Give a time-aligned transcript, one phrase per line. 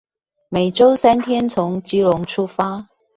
[0.49, 2.89] 每週三天從基隆出發